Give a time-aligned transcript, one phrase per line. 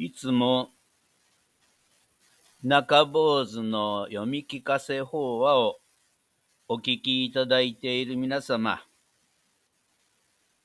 [0.00, 0.70] いつも
[2.62, 5.80] 中坊主の読み聞かせ法話を
[6.68, 8.80] お聞きいただいている皆様、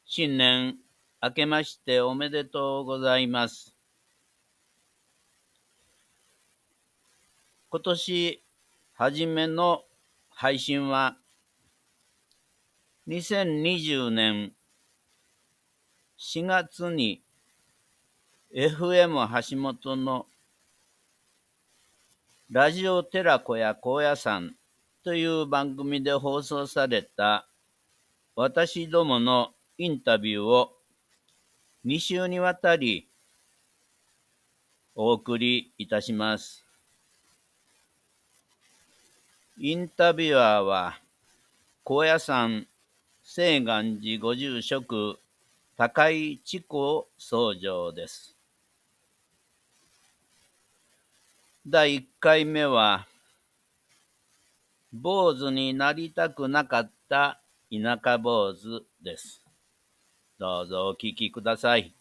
[0.05, 0.75] 新年
[1.19, 3.73] 明けましておめでとうございます。
[7.71, 8.43] 今年
[8.93, 9.81] 初めの
[10.29, 11.17] 配信は
[13.07, 14.51] 2020年
[16.19, 17.22] 4月に
[18.55, 19.15] FM
[19.49, 20.27] 橋本の
[22.51, 24.53] ラジオ寺子屋高野山
[25.03, 27.47] という番組で放送された
[28.35, 30.71] 私どものインタビューを
[31.83, 33.07] 2週にわたり
[34.93, 36.63] お送りいたします。
[39.57, 40.99] インタビュアーは
[41.83, 42.67] 高野山
[43.23, 45.17] 清願寺ご住職
[45.75, 48.32] 高井智子僧正です。
[51.65, 53.07] 第1回目は、
[54.91, 59.45] 坊主になりたくなかった田舎坊主です。
[60.37, 61.95] どうぞお聞きください。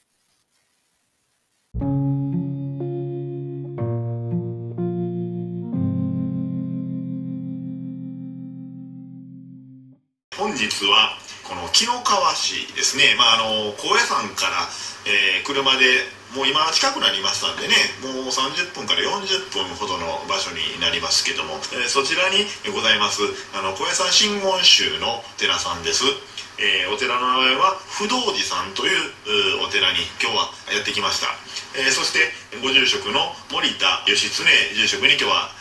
[10.37, 11.22] 本日は
[11.53, 14.65] この紀の川市ですね、まあ、あの高野山から、
[15.05, 15.85] えー、車で
[16.33, 17.77] もう今近くなりましたんでね。
[18.01, 23.21] もう30分から40分ほどの場所になりますけども、えー、そちらにございます
[23.53, 26.09] あの小屋さん真言宗の寺さんです、
[26.57, 31.37] えー、お寺の名前は不動寺さんというお寺に今日はやってきました、
[31.77, 32.33] えー、そして
[32.65, 34.41] ご住職の森田義経
[34.73, 35.53] 住職に今日は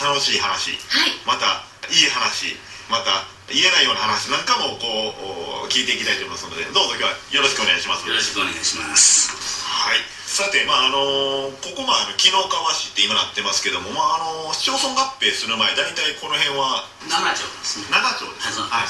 [0.00, 2.56] 楽しい話、はい、またいい話。
[2.90, 8.08] また言えないような話なんかもこう聞いていきたいと思いますのでどうぞ今日はよろしくお願いします。
[8.08, 9.28] よろしくお願いします。
[9.68, 10.00] はい。
[10.24, 17.92] さて、まああのここまあ紀の川市って今なってますけども、まああの市町村合併する前大体この辺は長町ですね。
[17.92, 18.88] 長町ですはい、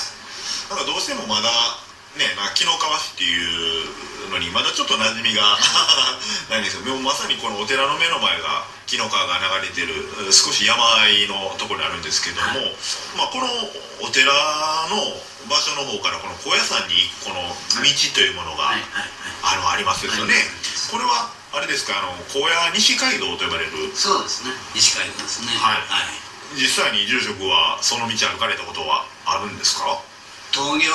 [0.70, 1.50] なんかどうしてもまだ
[2.14, 5.42] ね紀の川市っていうのにまだちょっと馴染みが
[6.50, 12.76] ないんですけどまさにこのお寺の目の前が紀の川が流れてる少し山あいのところにあるんですけども、はい、
[13.16, 13.46] まあ、この
[14.00, 14.32] お寺
[14.90, 14.96] の
[15.48, 18.72] 場所の方からこの高野山にこの道というものが、
[19.42, 20.34] あのありますですよね。
[20.90, 23.92] これはあれですかあの高野西街道と呼ばれる？
[23.94, 24.52] そうですね。
[24.74, 25.48] 西街道ですね。
[25.56, 26.00] はい、は
[26.56, 29.98] い、実際に住職はその道歩かれたことはあるんですか？
[30.52, 30.92] 峠を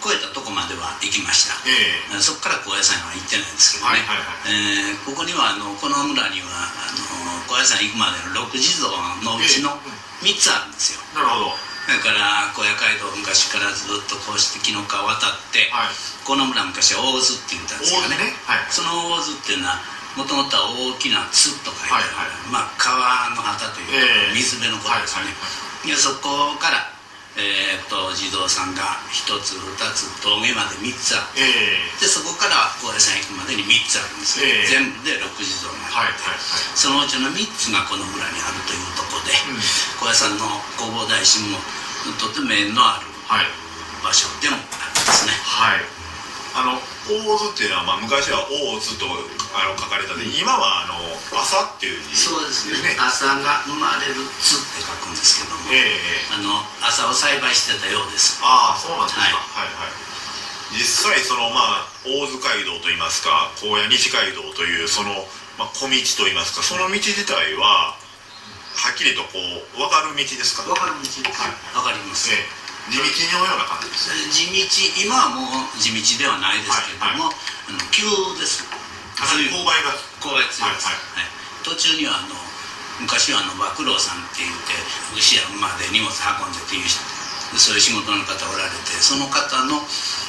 [0.00, 8.88] 越えたとこまでは行きました、えー、そこから高野山は行ってないんですけどね、はいはいはい、えー、ここにはあのこの村にはあの高野山行くまでの六地蔵
[9.22, 9.76] のうちの
[10.24, 11.70] 3つあるんですよ、えー、なるほど。
[11.90, 18.36] だから小屋街道昔からずっとこうして紀の川渡って、はい、この村昔は大津って言ったんですけどね、ね。
[18.46, 19.82] はい、その大津っていうのは
[20.14, 26.90] もともとは大きな「津」と書いてある、はいはい、まあ、川の旗というか、水辺のことですね、はいはい、そこから
[27.38, 31.78] えーと、児童さんが1つ2つ峠まで3つあって、え。
[31.94, 36.42] ー、でそこから高野山行くまでに3つあるんですよ、えー、全部で6児童があって、はいはいはい、
[36.74, 39.62] そのうちの3つがこの村にあるというところで、うん、
[40.02, 41.62] 高野山の弘法大師も
[42.18, 43.06] とても縁のある
[44.02, 45.32] 場所でもあるんですね。
[45.38, 45.99] はい
[46.54, 49.06] あの大津っていうのは、まあ、昔は大津と
[49.54, 50.98] あの書かれたで、今はあの
[51.30, 52.96] 朝っていう字そうですね。
[52.98, 58.38] 朝が生まれる津って書くんですけども、えー、あの朝を栽培してたようです。
[58.42, 59.74] ああそうなんですか、はい、はい。
[59.74, 60.10] はい
[60.70, 65.10] 実際そのまあ大津街道といいますか高野西街道というその、
[65.58, 67.98] まあ、小道といいますかその道自体は
[68.78, 69.42] はっきりとこ
[69.74, 70.62] う分かる道ですか？
[70.62, 73.04] 分かる道です、はい、分かります、えー地道
[73.36, 75.04] のような感じです地道。
[75.04, 76.00] 今はもう地道。
[76.00, 78.08] ではないですけども、はいはい、あの急
[78.40, 78.64] です
[79.16, 81.28] かなり勾配が勾配強いです、はいはい、
[81.64, 82.36] 途中にはあの
[83.00, 84.76] 昔はあの馬郎さんって言って
[85.16, 86.88] 牛や馬で荷物運んでっていう
[87.56, 89.80] そういう仕事の方おられてその方の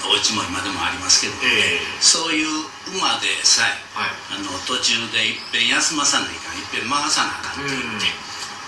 [0.10, 2.66] お家も今でもありますけど、ね、えー、そういう
[2.98, 8.10] 馬でさえ、はい、あの途中でいっぺん休まさないかんいっぺん回さなあかんって言って、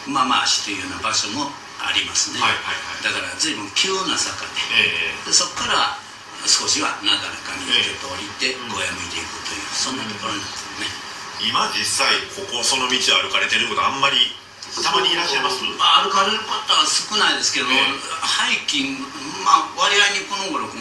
[0.06, 1.50] 馬回しというような場所も
[1.84, 4.56] ありますね、はいはいはい、だから随分急な坂で。
[4.80, 6.00] えー、でそこから
[6.48, 10.92] 少しはなだらかにちょっと降りて小屋向いていくという、そんなところになってるね、
[11.40, 14.36] 今実際ここその道を歩かれてることあんまり
[14.76, 15.64] たまにいらっしゃいます？
[15.80, 19.08] まあ、歩かれる方は少ないですけど、えー、ハイキング
[19.48, 20.76] まあ割合にこの頃歩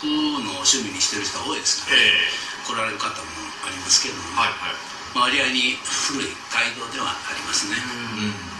[0.00, 0.08] く
[0.40, 2.64] のを趣味にしてる人は多いですから、ね、え。
[2.64, 3.28] ー、来られる方も
[3.66, 7.76] ありますけども、はいはい、割合に古い街道ではありますね。
[8.16, 8.53] うん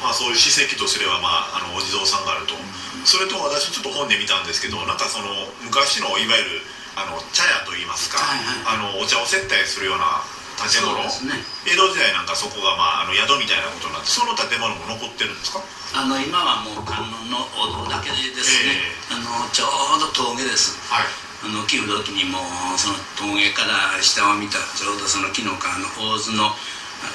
[0.00, 2.56] まあ、そういう史跡とすれば、まあ、あのお地蔵さんがあると、
[3.04, 5.28] それと私ちょっと本で見たんですけどなんかその
[5.64, 6.64] 昔のいわゆる
[6.96, 10.20] あの茶屋といいますか、はいはい、あのお茶を接待するような
[10.60, 10.92] 建物、
[11.24, 15.64] ね、江戸時代なんかそこが、まあ、あの宿みたいなことになってその建物も残ってるんですか？
[15.96, 18.76] あの今はもう観音のお堂だけでですね、
[19.10, 21.08] えー、あのちょうど峠です、はい、
[21.46, 22.38] あの来る時にも
[22.76, 26.52] その峠から下を見たちょうどその紀の川の大津の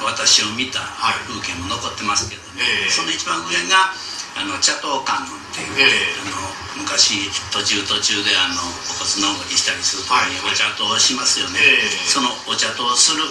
[0.03, 0.81] 私を見た
[1.25, 2.89] 風景も残ってますけどね、はいえ。
[2.89, 3.93] ー、その一番上が
[4.35, 13.23] あの茶頭観音っていう、えー、あの昔途中途中であのお骨のぼりしたりするときにお茶頭をしますよね、はいそのお茶頭をする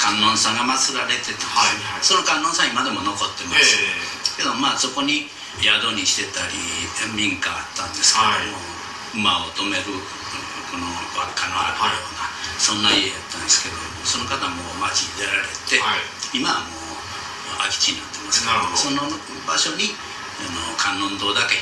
[0.00, 3.78] 観音さんが祀られてて、はいはい、その観音さん今でも残ってます、
[4.36, 5.30] えー、けどまあそこに
[5.62, 6.58] 宿にしてたり
[7.14, 9.84] 民家あったんですけども、馬を止める
[10.72, 13.76] この輪っかのあるような、そんな家やったんですけど
[14.08, 15.76] その方も町に出られて、
[16.32, 19.04] 今はもう空き地になってますけどその
[19.44, 19.92] 場所に
[20.48, 21.60] の観音堂だけ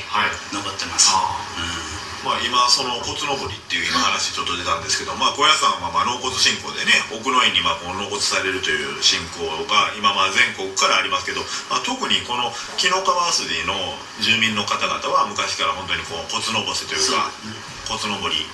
[0.55, 1.35] 残ってます、は
[1.99, 11.41] いまあ、今その骨のぼりっていう今話ちょっと出たんですけど、まあ、小屋さんはまあ納骨信仰でね奥の院にまあこの納骨されるという信仰が今まあ全国からありますけど、
[11.73, 13.73] まあ、特にこの紀の川筋の
[14.21, 17.33] 住民の方々は昔から本当にこう骨のぼせというか
[17.89, 18.45] 骨のぼり、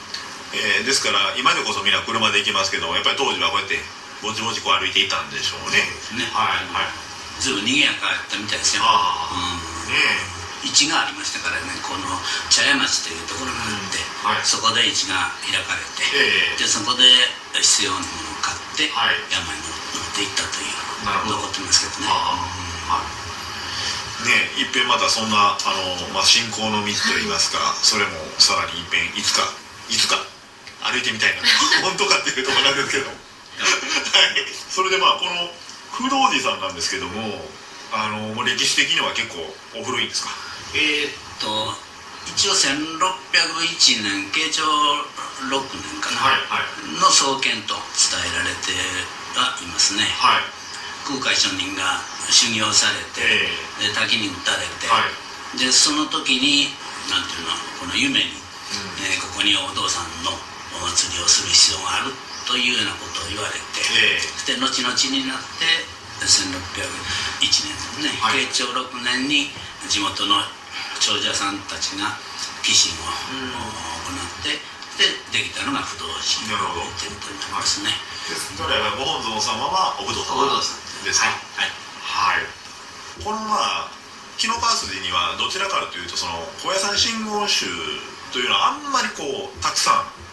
[0.53, 3.79] えー、ですから今でこそみんな車で行きますけどやっぱり当時はこうやって
[4.23, 5.83] ぼちぼちこう歩いていたんでしょうね。
[6.17, 6.25] ね。
[6.33, 6.65] はい。
[6.73, 6.89] はい。
[7.37, 8.83] ずいぶん賑やかやったみたいですよ。
[8.85, 9.99] あうん、ね
[10.65, 12.09] 市がありましたからねこの
[12.49, 17.05] 茶屋町というところがあって、はい、そこで市が開かれて、えー、でそこで
[17.61, 20.87] 必要なものを買って、はい、山に乗っていったという
[21.29, 22.09] 残ってますけどね。
[24.25, 24.65] ねい。
[24.65, 25.61] っぺんまたそんなあ
[26.09, 29.45] の、まあ、信仰の道といいますか、それもさらにいっぺんいつか
[29.89, 30.17] いつか
[30.83, 31.41] 歩いてみたいな。
[31.81, 33.07] 本当かっていうところなんですけど。
[33.07, 33.17] はい。
[34.69, 35.49] それでまあこの
[35.97, 37.41] 不動寺さんなんですけども
[37.91, 39.41] あのもう歴史的には結構
[39.73, 40.29] お古いんですか？
[40.75, 41.73] えー、っと
[42.29, 48.73] 一応1601年慶長6年かな、はいはい、の創建と伝えられて
[49.39, 50.43] はいますね、はい、
[51.07, 53.25] 空海上人が修行されて、
[53.81, 55.01] えー、で滝に打たれて、は
[55.55, 56.69] い、でその時に
[57.09, 60.37] なんていうのこの夢に、うん、えー、ここにお父さんの
[60.77, 62.13] お祭りをする必要がある
[62.45, 65.67] というようなことを言われて、えー、で後々になって
[66.23, 69.51] 1601年ね、はい、慶長6年に
[69.89, 70.41] 地元の
[70.99, 72.17] 長者さんたちが
[72.65, 74.57] 寄進を、行って
[74.97, 77.93] でできたのが不動寺なるほどっていうことになりますね。
[78.25, 80.49] ですからご本尊様はお不動様
[81.05, 81.29] ですか。
[81.29, 81.71] はい。
[82.01, 83.23] はい。
[83.23, 83.91] このまあ
[84.37, 87.65] 紀の川筋にはどちらかというとその高野山信号集
[88.33, 90.26] というのはあんまりこうたくさん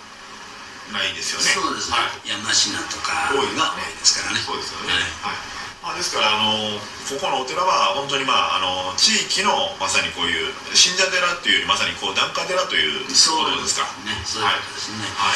[0.92, 1.48] ないですよね。
[1.48, 1.96] そうですね。
[1.96, 2.52] はい、山科
[2.92, 4.40] とかが多いですからね。
[4.40, 4.92] そうですよね。
[5.22, 5.54] はい。
[5.84, 6.80] まあ、ですからあの
[7.12, 13.84] ここのお寺は本当に、まあ、あの地域のまさにこういう信者寺っていうよりまさにこう檀家寺ということですか。
[14.08, 14.16] ね。
[14.24, 15.28] そうですね、は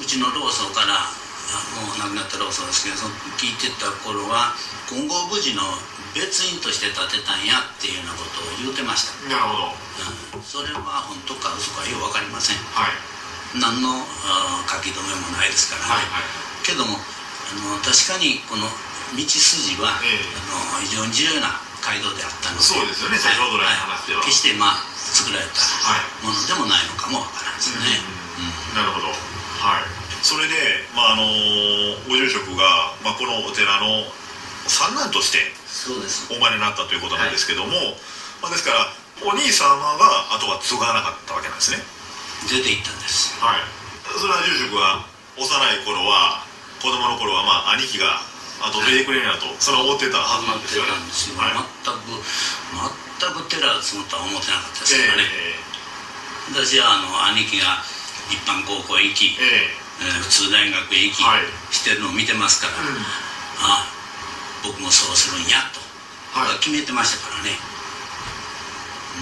[0.00, 1.04] うちの老僧から
[1.76, 4.56] もう亡くなった老僧ですけどその聞いてた頃は
[4.88, 5.60] 金剛無事の
[6.16, 9.28] 別院として建てたんやっていうようなことを言うてました。
[9.28, 9.76] なるほ
[10.32, 12.96] ど、うん、それは本当か嘘かよく分かりません、はい、
[13.58, 14.06] 何の
[14.68, 18.70] 書き留めもないですからね、はいはい、けどもあの確かにこの
[19.16, 23.18] 道筋は、えー、あの非常に重要な街道であったのでそうですよね。
[23.18, 25.58] 先ほど来話では、決してまあ作られた
[26.22, 28.04] ものでもないのかもわからんですね、
[28.76, 29.10] なるほど。
[29.10, 29.88] はい。
[30.22, 31.26] それで、まああの
[32.06, 34.04] ご住職が、まあ、このお寺の
[34.68, 35.40] 三男として
[36.30, 37.96] お生まれになったということなんですけども、はい、
[38.44, 38.86] まあ、ですから
[39.24, 41.80] お兄様があとは継がなかったわけなんですね
[42.48, 43.34] 出て行ったんです。
[43.40, 43.80] はい。
[44.16, 45.04] それは住職は
[45.36, 46.44] 幼い頃は
[46.82, 48.20] 子供の頃はまあ兄貴が
[48.60, 50.92] あと出てくれるなとそれは思ってたはずなんですよね、
[51.40, 57.80] はい、全く全くテラー積むとは思ってなかったですからね、えー、私はあの兄貴が
[58.28, 63.00] 一般高校へ行き、えー、普通大学へ行き、はい、してるのを見てますから、うん、
[63.64, 63.88] あ
[64.60, 65.80] 僕もそうするんやと、
[66.36, 67.56] はい、決めてましたからね。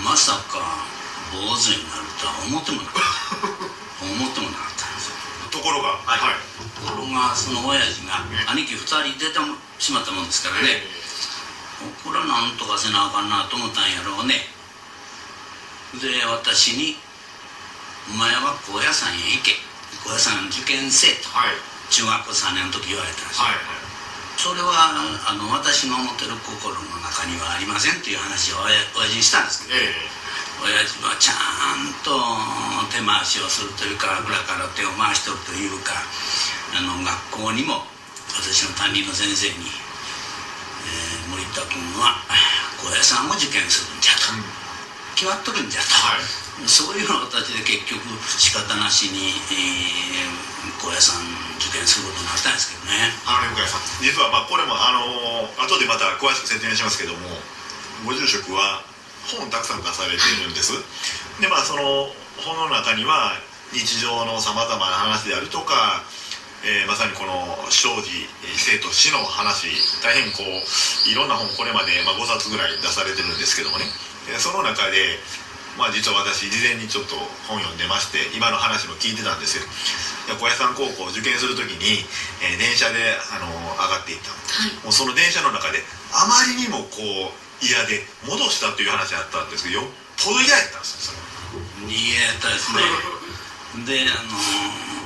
[0.04, 0.86] まさか
[1.32, 3.02] 坊主になるとは思ってもなかっ
[3.74, 3.78] た。
[3.98, 4.86] 思ってもなかった
[5.50, 6.38] ところがはい、はい、
[6.78, 8.22] ところがその親父が
[8.54, 9.38] 兄貴2人出て
[9.78, 10.86] しまったもんですからね、
[12.04, 14.46] これはなんとかせなあかんなと思ったんやろうね。
[15.98, 17.00] で私に
[18.12, 19.56] 「お前は高野山へ行け。
[20.04, 21.56] 高野山受験せえ」と、はい、
[21.90, 23.64] 中学校3年の時言われたんですよ、はいはい、
[24.36, 24.92] それは
[25.26, 30.17] あの私の思ってる心の中にはありませんという話を親父にしたんですけど、えー
[30.64, 31.34] 親父はちゃ
[31.78, 32.10] んと
[32.90, 35.94] 手回しをするというか裏から手を回しとるというか
[36.74, 37.86] あの学校にも
[38.34, 42.20] 私の担任の先生に、えー、森田君は
[42.82, 44.44] 高野山を受験するんじゃと、うん、
[45.14, 46.22] 決まっとるんじゃと、はい、
[46.66, 51.18] そういうような形で結局仕方なしに、えー、高野山
[51.58, 53.14] 受験験することになったんですけどね。
[53.26, 53.82] あのさん。
[54.02, 57.38] 実はまあこれもあの後でまた詳しく説明しますけども
[58.06, 58.82] ご住職は
[59.36, 60.72] 本たくさん出されているんです。
[61.40, 62.08] でまあその
[62.40, 63.36] 本の中には
[63.72, 66.04] 日常のさまざまな話であるとか
[66.66, 68.26] えー、まさにこの生児
[68.58, 69.70] 生と死の話
[70.02, 70.50] 大変こう
[71.06, 73.86] いろんな本これまで、まあ、5冊ぐらい出されてるんですけどもね、
[74.26, 75.22] えー、その中で、
[75.78, 77.14] まあ、実は私事前にちょっと
[77.46, 79.62] 本読んでまして今の話も聞いてたんですよ。
[80.34, 82.04] 小屋さん高校受験する時に、
[82.42, 83.00] えー、電車で、
[83.32, 83.48] あの
[83.80, 84.36] 上がっていった、は
[84.68, 85.80] い、もうその電車の中で
[86.12, 89.90] あまりにもこう嫌で戻したという話あったんですけどよっ
[90.22, 91.92] ぽど嫌やったんですよそれ。
[91.92, 92.82] 嫌やったですね。
[93.86, 94.98] であのー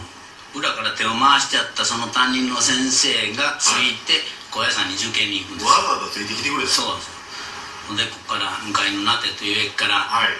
[0.52, 4.20] 裏から手を回してあったその担任の先生がついて
[4.52, 6.68] 高野山に受験に行くんですわざわざついてきてくれた。
[6.68, 10.32] そうでここから向かいの名手という駅から、はい、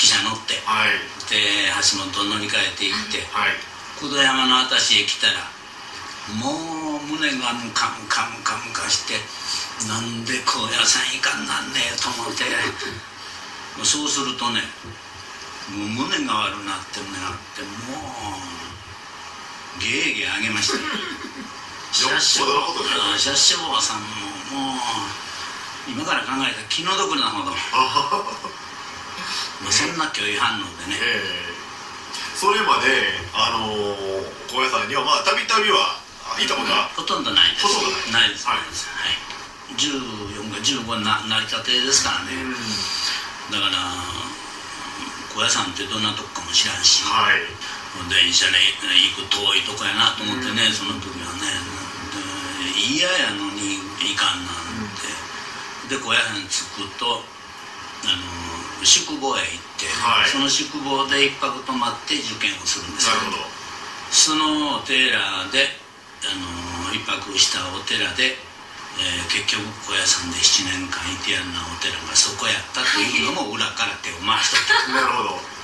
[0.00, 0.96] 汽車乗って、はい、
[1.28, 3.58] で橋本を乗り換えていって、はい、
[4.00, 5.44] 久土山の私へ来たら
[6.40, 9.20] もう胸がムカムカムカムカして
[9.84, 12.44] なんで高野山行かんなんねえと思って。
[13.84, 14.62] そうするとね
[15.68, 18.56] もう胸が悪なって胸があってもう。
[19.76, 20.78] ゲーゲーあげました。
[21.92, 24.06] 社長さんも
[24.56, 24.80] もう
[25.88, 27.52] 今から考えたら気の毒なほど。
[29.70, 32.88] そんな拒否反応でね、えー、それまで
[33.34, 36.00] あのー、高野山にはまあたびたびは
[36.38, 37.66] 行ったことは、ほとんどないです。
[37.66, 38.66] ほとんどないです、はい、はい、
[39.74, 42.38] 14か15な成り立てですからね、
[43.50, 43.82] だから
[45.34, 47.42] 高野山ってどんなとこかも知らんし、はい。
[48.08, 51.48] 電車で行く遠いとこやなと思ってね、うん、その時はね。
[52.76, 57.24] 嫌やのにいかんなんて、うん、で小屋に着くと
[58.04, 58.12] あ
[58.78, 63.48] の宿坊へ行って、はい、その宿坊で一泊泊まって受験をするんですなるほど。
[64.12, 65.72] そのお寺で
[66.24, 68.36] あの一泊したお寺で、
[68.96, 75.56] えー、結局小屋さんで7年間いてやんなお寺がそこやったというのも裏から手を回しとったなるほど。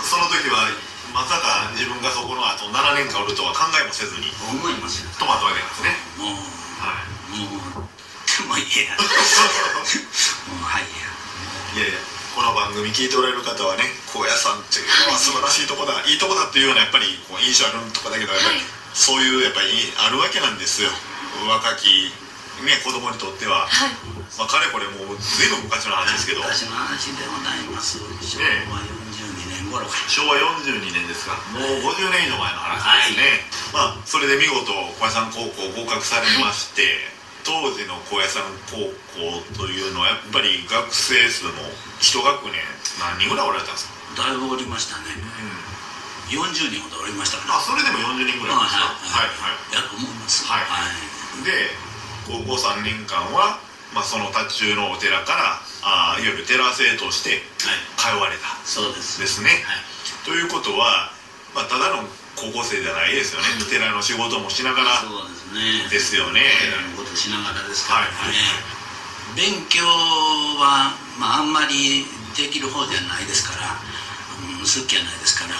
[0.00, 0.72] その時は
[1.12, 5.92] まさか自分がそこの後7年間おるとは考えもせずに思いますよトマトあげますね。
[6.16, 6.40] もう、
[6.80, 12.00] はい、もうでもいいやもうはいやいやいや
[12.32, 18.40] この番組聞いておられる方はね高野山っていうのは素晴らしいとこだ、いいとこだっていうようなやっぱりこう印象あるとこだけど、はい、
[18.94, 19.68] そういうやっぱり
[19.98, 20.88] あるわけなんですよ
[21.50, 22.14] 若き
[22.64, 23.94] ね子供にとっては、はい、
[24.38, 26.42] まあ、かれこれもう随分昔の話ですけど。
[26.44, 27.98] 昔の話でございます。
[28.20, 29.00] 昭和
[29.70, 34.66] 頃昭和42年ですかもう50年以上前の話ですね、はい、まあそれで見事
[34.98, 41.70] 小屋さん高校合格されまして、はい、当時の高野山高校というのはやっぱり学生数も
[42.02, 42.58] 一学年
[42.98, 43.86] 何人ぐらいおられたんです
[44.18, 44.26] か？
[44.26, 50.50] だいぶおりましたね、うん、40人ほどおりましたからあそれでも40人ぐらいですかはいはい、はい、やと思います。
[50.50, 51.70] はい、はい、で
[52.30, 53.58] 高校3年間は
[53.94, 57.42] まあ、その達中のお寺からあいわゆる寺生として
[57.98, 59.18] 通われた、はい、そうです。
[59.18, 59.82] ですね、はい、
[60.22, 61.10] ということは、
[61.54, 62.06] まあ、ただの
[62.38, 65.02] 高校生じゃないですよね、うん、寺の仕事もしながら。
[65.02, 65.90] そうですね。
[65.90, 66.46] ですよね。
[66.70, 72.06] 寺のことしながらですからね、はい、勉強は、まあ、あんまり
[72.38, 73.74] できる方じゃないですから、
[74.54, 75.58] うん、好きじゃないですから。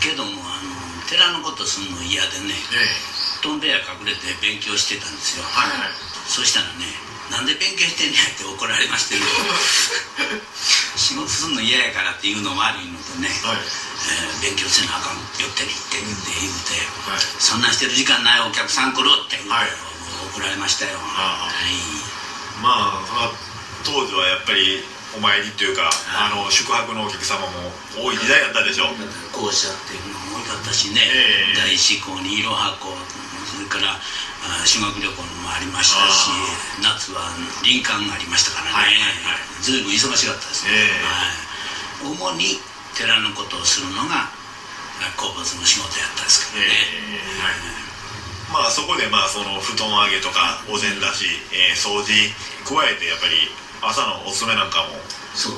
[0.00, 0.72] けどもあの
[1.10, 5.70] 寺のことするの嫌でね、ええ、飛んでや隠れて勉強してたんですよ、はい。
[5.70, 5.92] はい、
[6.26, 9.24] そしたらねなんで勉強してんねやって怒られましてね
[10.96, 19.68] 仕事すんの嫌やからっていうのも悪いのとね、はい、えー、勉強せなあかんよってにって言って言うて、はい、そんなしてる時間ないお客さん来るって、はい、
[20.34, 23.32] 怒られましたよ、はい、まあ
[23.84, 24.84] 当時はやっぱり
[25.18, 28.94] お参りっていうか、あの宿泊のお客様も多い時代やったでしょう。
[29.34, 32.94] 校舎っていうのも多かったしね、えー、大志向に色箱
[33.50, 33.98] それから
[34.62, 36.30] 修学旅行もありましたし
[36.82, 37.34] 夏は
[37.66, 38.94] 林間がありましたからね、はい
[39.26, 40.66] はい、随分忙しかったです。
[40.66, 40.70] ね、
[42.02, 42.06] え。
[42.06, 42.62] ー、主に
[42.94, 44.30] 寺のことをするのが
[45.18, 46.70] 好物の仕事やったですからね、
[47.06, 52.30] えー、はい、まあそこでまあその布団揚げとかお膳出し、えー、掃除
[52.66, 53.50] 加えてやっぱり
[53.82, 54.98] 朝のおすすめなんかも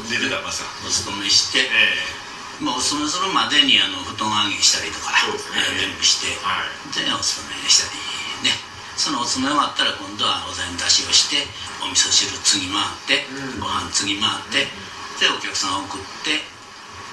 [0.09, 5.33] 出てたますお勤めして、えー、まあ、お勤めするまでにあの布団揚げしたりとか、ね、
[5.81, 7.97] 全部して、はい、でお勤めしたり
[8.45, 8.71] ね。
[9.01, 11.49] そのお詰め終わったら今度はお膳出しをして
[11.81, 13.25] お味噌汁次回って、
[13.57, 14.69] うん、ご飯次回って、
[15.17, 16.45] でお客さんを送って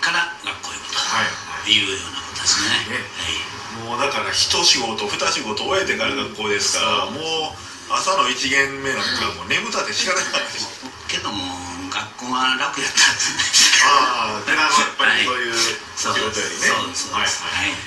[0.04, 1.80] から学校へ行くとい。
[1.80, 7.12] うようなことですね、はい、もうだから一仕事二仕事終えてから学校ですから、う。
[7.12, 10.77] ん、もう朝の一限目なんかもう眠たって仕方ないです
[11.08, 11.40] けども
[11.90, 17.80] 学校は楽やったんですねああ寺のやっぱりそういう仕事よりね、そうですそうです、はい、はい、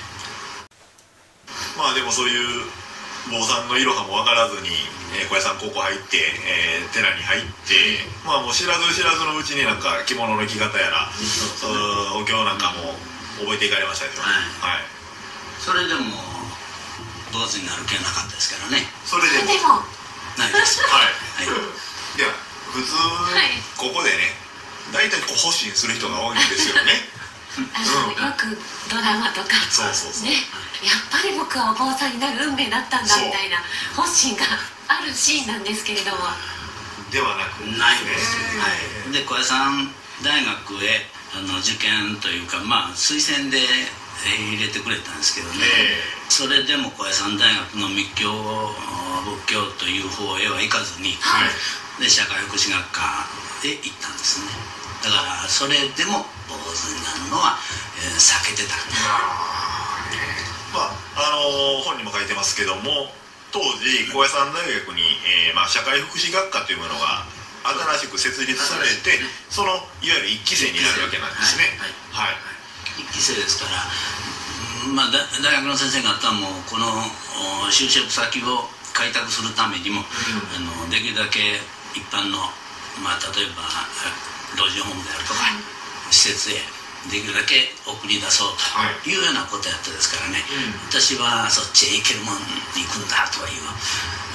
[1.78, 2.64] まあでもそういう
[3.28, 4.72] 坊さんのいろはも分からずに、
[5.20, 6.16] えー、小屋さん高校入って、
[6.48, 11.12] えー、寺に入って、まあもう知らず知らずのうちになんか着物の着方やら、
[12.16, 12.96] お経なんかも
[13.44, 14.32] 覚えていかれましたでしょ、は
[14.72, 14.88] い、はい、
[15.60, 16.16] それでも
[17.30, 18.88] 坊主になる気はなかったですからね。
[19.04, 19.84] それでも。
[20.38, 20.80] ないです。
[20.88, 22.94] はい、はい、では普通、
[23.76, 24.30] ここでね
[24.92, 26.92] 大体こう発信する人が多いんですよね。
[27.74, 28.56] あの、うん、よく
[28.88, 30.24] ドラマとかそうそうそう。
[30.24, 30.46] ね
[30.80, 33.62] やっぱり僕はお坊さんになる運命だったんだみたいな
[33.94, 34.44] 発信が
[34.88, 36.30] あるシーンなんですけれども。
[37.10, 38.36] ではなくないです。
[38.58, 38.68] は
[39.10, 43.58] い、で小屋さん大学へあの受験というかまあ推薦で
[44.24, 45.64] 入れてくれたんですけどね、
[46.28, 48.30] それでも小屋さん大学の密教
[49.24, 51.48] 仏教という方へは行かずに、はい、
[52.00, 53.28] で社会福祉学科
[53.62, 54.48] へ行ったんですね。
[55.04, 57.56] だからそれでも坊主になるのは、
[58.00, 58.76] えー、避けてた
[60.72, 63.08] まああのー、本にも書いてますけども
[63.52, 65.02] 当時高野山大学に、
[65.48, 67.24] えーまあ、社会福祉学科というものが
[67.98, 71.76] 新しく設立されて、そのいわゆる一期生になるわけなんですね。
[72.12, 72.40] はい、はい、
[73.04, 73.84] 一期生ですから
[74.96, 77.04] まあ、大学の先生方もこの
[77.68, 78.64] 就職先を
[78.94, 80.06] 開拓するためにも、うん、
[80.56, 81.60] あのできるだけ
[81.94, 82.38] 一般の、
[83.02, 83.66] まあ、例えば
[84.58, 85.40] 老人ホームであるとか、
[86.10, 86.60] 施設へ
[87.08, 89.16] できるだけ送り出そうとい。
[89.16, 92.42] うようなことやったですからね、はい、私はそっちへ行けるもん
[92.76, 93.64] に行くんだという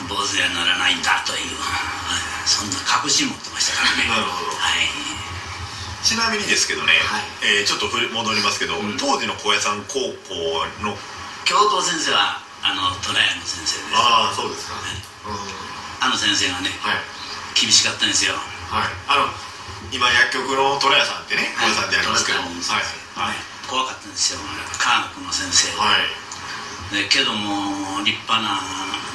[0.09, 1.53] 坊主にはならないんだという、
[2.49, 4.09] そんな確信持ってましたからね。
[4.09, 4.89] なるほど、はい、
[6.01, 10.97] ちなみにですけどね、はい、えー、ちょっと戻りますけど、うん、当時の高野山高校の
[11.45, 13.93] 教頭先生はあの虎屋の先生です。
[13.93, 15.05] ああそうですか、ね、
[16.01, 17.01] あの先生がね、はい、
[17.55, 18.35] 厳しかったんですよ。
[18.69, 18.91] はい。
[19.07, 19.31] あの
[19.89, 22.51] 今薬局の虎屋さんってね虎屋さんってありますけど、はい。
[23.15, 24.43] はい、怖かったんですよ。
[24.75, 25.71] 科学の先生。
[25.71, 28.59] で、はい、けども立派な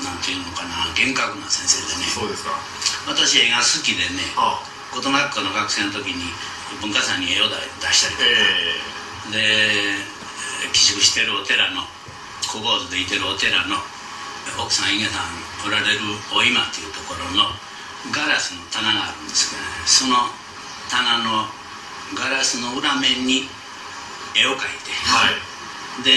[0.01, 2.09] なんていうのかな厳格な先生でね。
[2.09, 2.57] そうですか。
[3.07, 4.33] 私絵が好きでね
[4.91, 6.33] 高等学校の学生の時に
[6.81, 7.55] 文化祭に絵を出
[7.93, 8.29] したりとか、
[9.29, 10.01] えー、
[10.65, 11.83] で寄宿してるお寺の
[12.49, 13.77] 小坊主でいてるお寺の
[14.59, 16.01] 奥さん井毛さんおられる
[16.35, 17.51] お今っていうところの
[18.09, 20.17] ガラスの棚があるんですけど、ね、その
[20.89, 21.45] 棚の
[22.17, 23.45] ガラスの裏面に
[24.35, 25.37] 絵を描いて、はい、
[26.03, 26.17] で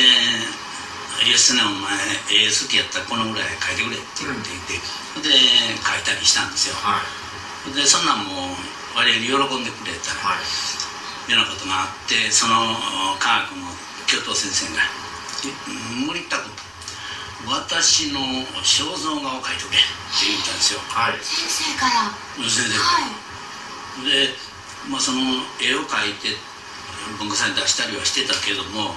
[1.27, 1.91] 「吉野お前
[2.31, 4.79] 絵好きやったらこのぐらい描いてくれ」って言って。
[5.15, 7.03] うん、で描いたりしたんですよ、は
[7.69, 8.55] い、でそんなんも
[8.95, 12.75] 割に喜んでくれたら、はい、ようなことがあってその
[13.19, 13.67] 科学の
[14.07, 14.81] 教頭先生が
[16.07, 16.52] 「無理ったこと
[17.45, 18.19] 私の
[18.63, 22.11] 肖像画を描いてくれ」って言ったんですよ、はい、先生から。
[22.39, 23.11] 先生から、は
[24.01, 24.35] い、で
[24.89, 25.19] まあ、その
[25.61, 26.35] 絵を描いて
[27.17, 28.95] 文化祭に出したりはしてたけども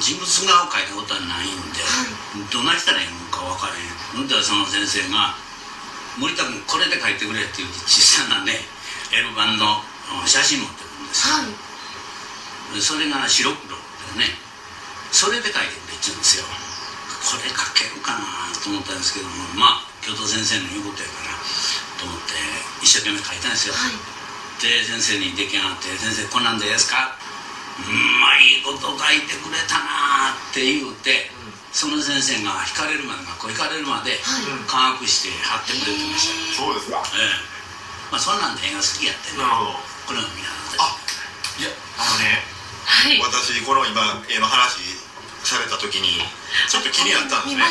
[0.00, 2.04] 人物画を描いたことはないんで、は
[2.36, 4.28] い、どないしたらいいのか分からへん。
[4.28, 5.36] でその先生が
[6.18, 8.66] 「森田君これで描いてくれ」って言うと小さなね
[9.12, 9.84] L 版の
[10.26, 11.28] 写真持ってくるんです。
[11.28, 11.42] よ、は
[12.76, 13.76] い、それが白黒
[14.18, 14.36] でね。
[15.12, 16.44] それで描いてくれって言うんですよ
[17.26, 18.22] これ描けるかな
[18.62, 21.34] と思ったんですけどもまあ教頭先生の言うことやから
[21.98, 22.38] と思って
[22.78, 23.92] 一生懸命描いたんですよ、はい。
[23.92, 27.18] って先生に出来上がって「先生こんなんでですか?」
[27.76, 34.16] うまいこと書いてくれたなって言うて、うん、その先生が引かれるまで学校引かれるまで
[34.66, 37.04] 科学して貼ってくれてました、そうですか。
[37.12, 37.56] ええ。
[38.10, 39.38] まあそんなんで絵が好きやってね。
[39.38, 39.96] なるほど。
[40.06, 40.96] これを見なあ
[41.58, 42.44] いやあのね、
[42.84, 45.05] はい、私この今絵の話
[45.46, 46.18] された時に
[46.68, 47.62] ちょっと気になったんですね。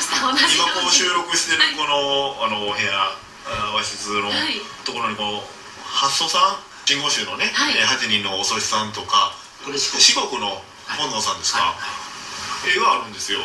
[0.56, 3.12] 今こう収録してるこの,、あのお部屋
[3.76, 4.32] 和室の
[4.86, 5.44] ところにこう
[5.84, 10.40] 八祖さん真言宗のね、はい、8人のお祖師さんとかこれ四国。
[10.40, 10.62] の
[10.98, 12.70] 本能さんですか、はい。
[12.70, 13.40] はい、絵があるんですよ。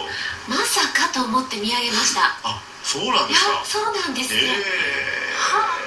[0.49, 2.37] まさかと思って見上げました。
[2.45, 3.65] あそうなんですか？
[3.65, 5.80] そうなんですね、えー、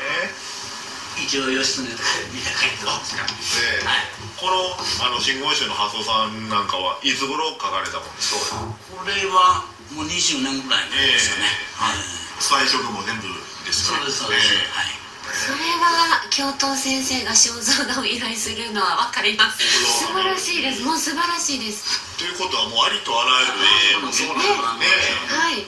[1.24, 2.04] 一応義経とか
[2.36, 4.76] 見た書いてますか、えーはい、この
[5.08, 8.60] あの真言宗の発想さんなんかはいつ頃書かれたもんですか
[8.92, 9.64] これは
[9.96, 12.04] もう20年ぐらい前ですよね、えー、はい、
[12.44, 13.32] 彩色も全部
[13.64, 15.04] ですよねそうですそうです、えー、はい。
[15.34, 19.66] それは教頭先生が肖像画を依頼するのは分かります
[20.06, 20.62] 素晴らしい。
[20.62, 21.60] ですもう素晴らしい。
[21.60, 22.30] ですとい。
[22.30, 25.58] うことはもうありとあらゆる絵もそうなんですねはい。
[25.58, 25.66] はい。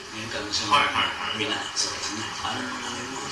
[0.70, 0.94] はい。
[0.94, 1.42] はい。
[1.42, 3.25] みんなそうですねあれも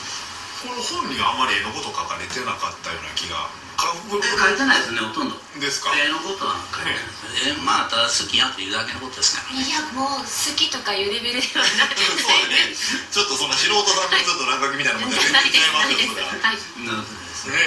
[0.65, 3.37] この本にはあまり絵のこと書かれてなかったような気が。
[3.75, 3.85] 書
[4.17, 5.37] いてないですねほとんど。
[5.61, 5.93] ですか？
[5.93, 12.07] 絵のことは書いてないです、えまあただ好きやというだけのことですから、ね、いやもう好きとかいうレベルではなくて
[12.49, 12.71] ね、
[13.11, 17.51] ちょっとその素人さんのちょっと落書きみたいなもんじゃ全然違いますよはいなるほどです。
[17.51, 17.59] ね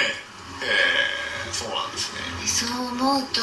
[0.63, 0.65] え。
[0.65, 3.41] えー、そうなんですねそう思うと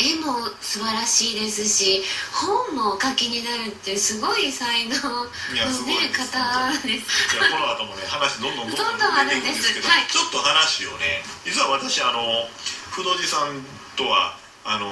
[0.00, 7.36] 絵も素晴らしいですし本もお書きになるってすごい才能のね方です。
[7.36, 12.48] いやこの後もね話どんどんどんどんどんあるんですけど、はい、ちょっと話をね実は私あの
[12.90, 13.60] 不動寺さん
[13.96, 14.90] とはあの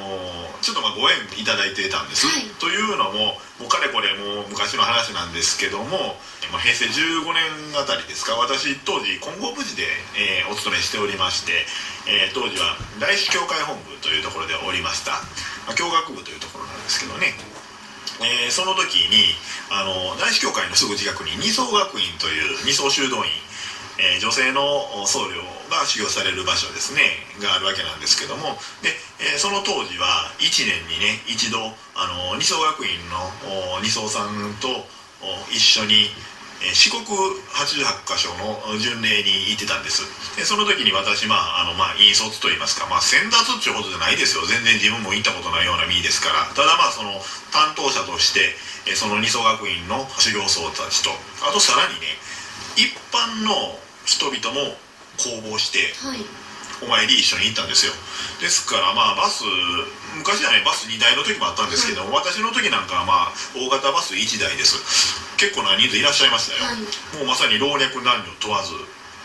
[0.63, 6.15] ちょっとまあご縁いただいてたんです、はい、というのももうかれこれもう昔の話なんですけども、
[6.55, 9.83] まあ、平成15年あたりですか私当時金剛部寺で、
[10.15, 11.67] えー、お勤めしておりまして、
[12.07, 15.13] えー、当時は大師教会本部というところでおりました、
[15.67, 17.35] まあ、教学部というところなんですけどね。
[18.23, 19.35] えー、その時に
[19.71, 23.31] あの大師教会のすぐ近くに二層学院という二層修道院
[23.99, 25.39] えー、女性の僧侶
[25.71, 27.23] が修行される場所ですね。
[27.39, 28.59] があるわけなんですけども。
[28.83, 28.91] で、
[29.23, 31.59] えー、その当時は1年にね一度
[31.95, 34.69] あの二層学院の二層さんと
[35.51, 36.11] 一緒に
[36.73, 40.03] 四国88箇所の巡礼に行ってたんです。
[40.37, 44.47] でその時に私まああのまあ引率と言いますかまあ先達っていうほどじゃないですよ。
[44.47, 46.47] 全然自分も行ったことないような身ですから。
[46.55, 47.21] ただまあその
[47.53, 48.57] 担当者として
[48.97, 51.11] その二層学院の修行僧たちと
[51.43, 52.17] あとさらにね
[52.77, 54.77] 一般の人々も
[55.17, 56.19] 公募して、はい、
[56.83, 57.93] お参り一緒に行ったんですよ。
[58.41, 59.45] ですからまあバス
[60.17, 64.79] 昔はねバス2台の時もあったんですけど、はい、私の時なんかはまあ大型バス1台です。
[65.37, 66.79] 結構な人数いらっしゃいましたよ、はい、
[67.19, 68.73] もうまさに老若男女問わず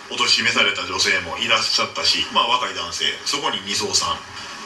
[0.09, 4.17] お年めされた女性もいらっしゃったしまあ若い男性そこに二層さん。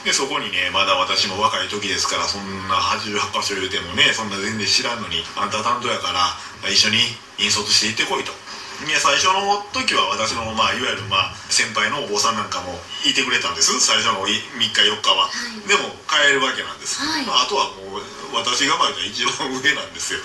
[0.03, 6.35] でそこにねまだ私も若い時ですからそんな88箇所言うてもねそんな全然知らんのにあんた担当やから
[6.69, 6.97] 一緒に
[7.39, 8.35] 引率していってこいと
[8.83, 12.75] いや最初の時は私の、まあ、いわゆる、まあ、先輩のお坊さんなんかも
[13.07, 13.79] いてくれたんです。
[13.79, 18.03] 最初の3日4日は、はい、でも帰るわけなんです、はい、まあ、あとはもう
[18.35, 20.19] 私がまだ一番上なんですよ。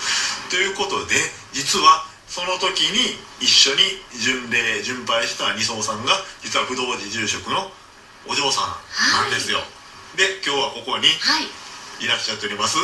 [0.51, 1.15] ということで
[1.55, 7.71] 実はその時に一緒に巡礼巡拝した二層さんが実は不動寺住職の
[8.27, 9.65] お嬢さんなんですよ、は
[10.13, 11.07] い、で今日はここに
[12.03, 12.77] いらっしゃっております、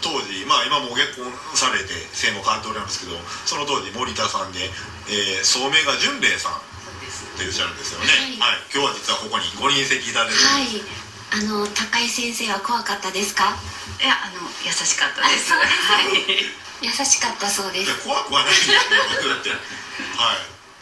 [0.00, 4.70] 当時まあ今もう結婚されて姓も変わっておりますけどその当時森田さんで、
[5.08, 6.60] えー、聡明が純礼さんっ
[7.38, 10.82] ていっしゃるんですよね、はい、はい、今日は実はここにご臨席いただいてはい。
[11.32, 13.54] あの高井先生は怖かったですか？
[14.02, 15.52] いやあの優しかったです。
[15.54, 15.62] は
[16.02, 16.42] い。
[16.82, 18.02] 優しかったそうです。
[18.02, 18.74] 怖くはないですよ。
[20.18, 20.34] は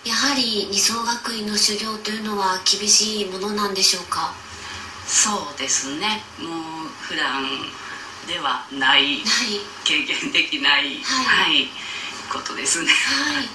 [0.06, 0.08] い。
[0.08, 4.32] やはり二層学院の修行というのは厳しいものなんでしょうか？
[5.06, 6.22] そうですね。
[6.38, 6.48] も
[6.84, 7.44] う普段
[8.28, 9.24] ではない
[9.84, 11.68] 経験できない、はい、はい、
[12.30, 12.92] ことですね。
[12.92, 13.48] はい。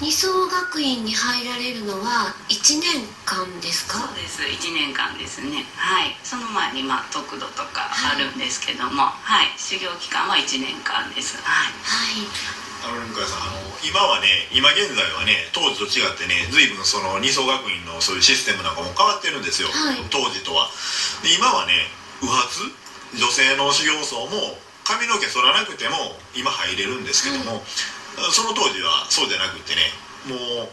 [0.00, 4.02] 二層学院に入られるのは1年間ですか？
[4.02, 4.42] そうです。
[4.42, 5.64] 1年間ですね。
[5.76, 6.16] はい。
[6.22, 11.38] その前にまあ得度とかあるんですけども、はい、はい、修行期間は1年間です。
[11.40, 12.26] はい、はい。
[12.82, 20.68] あの向井さんあの今はね今現在はね当時と違ってね随分その二層学院のそういうシステムなんかも変わってるんですよ、はい、当時とは。
[21.22, 21.86] で今はね
[22.20, 22.74] 右髪
[23.14, 27.62] 女性の修行僧も髪の毛剃らなくても今入れるんですけども、
[28.32, 29.92] その当時はそうじゃなくてね
[30.28, 30.68] もう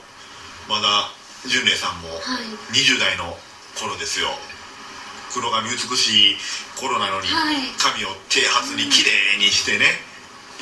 [0.69, 1.12] まだ
[1.47, 2.10] 純礼さんも
[2.71, 3.38] 20代の
[3.75, 4.28] 頃ですよ、
[5.34, 6.36] 黒髪美しい
[6.80, 7.28] 頃なのに
[7.78, 9.86] 髪を剃髪に綺麗にしてね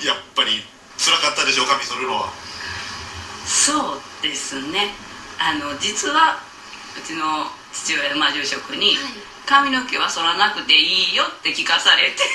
[0.06, 0.62] やっぱり
[0.98, 2.34] 辛かったでしょう髪剃るのは。
[3.46, 4.92] そうですね。
[5.40, 6.42] あの実は
[6.98, 12.20] うちの父親、まあ、住職に、はい髪の毛は剃らなくていいよって聞かされて。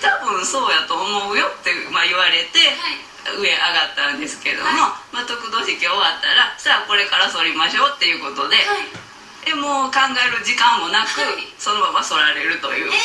[0.00, 8.62] 多分そうやと思うよって、まあ、言われて、はい、上上がったんですけども、はい、まあ、得度式終わったらさあこれから剃りましょうっていうことで、は
[9.50, 11.20] い、もう考える時間もなく、
[11.58, 12.88] そのまま剃られるという。
[12.88, 12.96] え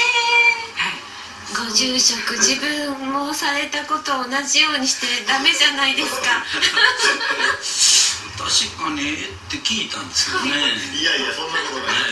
[1.52, 8.05] ー、ご住職自分もされたこと同じようにしてダメじゃないですか
[8.36, 10.52] 確かにって聞いたんですけどね、
[10.94, 12.12] いやいやそんなことない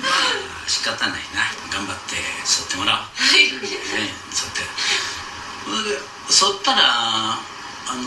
[0.00, 3.58] まあ仕方ないな頑張って剃ってもらおうはい、ね、
[4.32, 4.60] 剃って
[5.64, 6.80] それで剃ったら
[7.36, 8.02] あの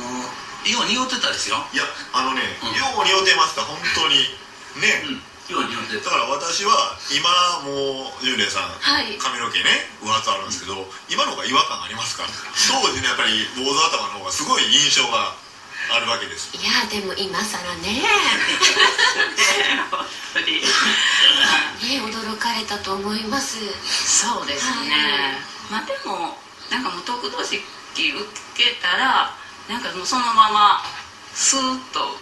[0.68, 0.84] よ。
[0.84, 1.56] う匂ってたですよ。
[1.72, 2.84] いやあのね、うん、よ。
[3.00, 4.16] う匂ってました本当に
[4.82, 7.26] ね、うんだから私は今
[7.66, 12.30] もう純礼さん、はい、髪の毛ね上髪あるんですけど今の方が違和感ありますから。
[12.70, 15.34] 当時のやっぱり坊主頭の方がすごい印象が
[15.90, 16.54] あるわけです。
[16.54, 17.98] いやでも今更ね。
[20.38, 23.58] ね驚かれたと思います。
[23.90, 24.94] そうですね、
[25.72, 26.38] はい、まあでも
[26.70, 28.22] なんかもう得度式受
[28.54, 29.34] けたら
[29.68, 30.86] なんかもうそのまま
[31.34, 32.20] スーッと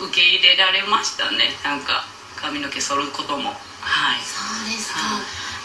[0.00, 1.52] 受け入れられましたね。
[1.62, 3.50] なんか髪の毛剃ることも。
[3.80, 4.20] はい。
[4.20, 5.20] そうですか、は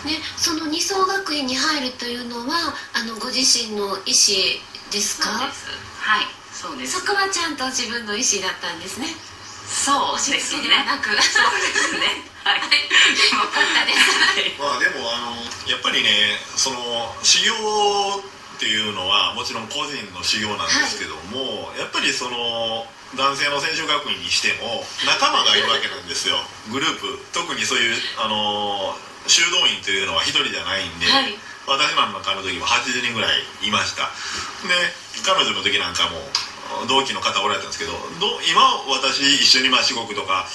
[0.06, 4.58] い、ね、その二層学院に入るというのはあのご自身の意思
[4.92, 5.30] ですか？
[5.30, 5.48] は
[6.22, 6.26] い。
[6.54, 7.00] そうです。
[7.00, 9.08] そこはちゃんと自分の意思だったんですね。
[9.66, 10.84] そうですね。
[10.86, 11.10] なく。
[11.10, 12.28] そうですね。
[12.44, 12.64] はい、よ
[13.50, 14.60] かったです。
[14.60, 15.38] まあでもあの
[15.70, 16.78] やっぱりねその
[17.24, 22.86] 修行っていうのはもちろん個人の修行なんですけども、はい、やっぱりその
[23.18, 26.40] 男性の選手学院にしても仲間がいるわけなんですよ。
[26.72, 27.20] グループ。
[27.34, 28.96] 特にそういうあの
[29.28, 31.36] 修道院というのは一人じゃないんで、はい、
[31.68, 34.10] 私なんかの時も80人ぐらいいました。
[34.68, 34.74] で
[35.28, 36.18] 彼女の時なんかも
[36.88, 37.92] 同期の方おられたんですけど
[38.48, 40.48] 今私一緒にまあ四国とか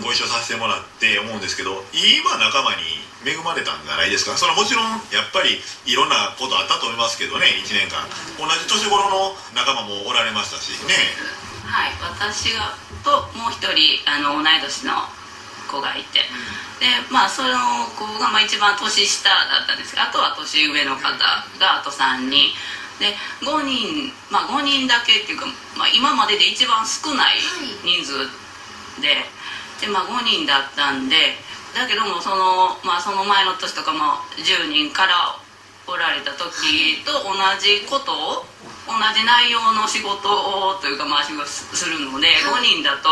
[0.00, 4.36] ご一緒させてもらって思うんですけど今仲間に恵まれたんじゃないですか？
[4.40, 8.08] それはもちろんやっぱりいろんなことあったと思いますけどね1年間。
[8.40, 10.96] 同じ年頃の仲間もおられましたしね
[11.64, 14.92] はい私がともう一人あの同い年の
[15.70, 16.20] 子がいて、
[16.78, 22.52] でまあその子がまあ一番年下だったんですけどあとは年上の方があと3人。
[22.98, 23.10] で
[23.42, 25.46] 5人まあ5人だけっていうか、
[25.76, 27.42] まあ、今までで一番少ない
[27.82, 28.30] 人数
[29.02, 29.26] で,、
[29.82, 31.34] でまあ、5人だったんで
[31.74, 35.34] だけどもその,、まあ、その前の年とかも10人から
[35.86, 38.46] おられた時と同じことを
[38.86, 43.08] 同じ内容の仕事をというかまあ仕事するので、5人だと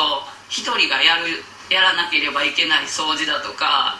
[0.48, 3.96] 1人がやるやらなければいけない掃除だとか